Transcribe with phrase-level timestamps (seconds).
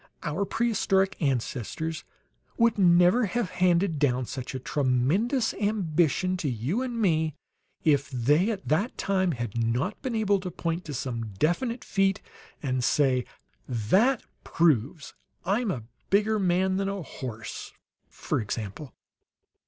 [0.23, 2.05] "Our prehistoric ancestors
[2.57, 7.35] would never have handed down such a tremendous ambition to you and me
[7.83, 12.19] if they, at that time, had not been able to point to some definite feat
[12.63, 13.25] and say,
[13.69, 15.13] 'That proves
[15.45, 17.71] I'm a bigger man than a horse,'
[18.09, 18.95] for example."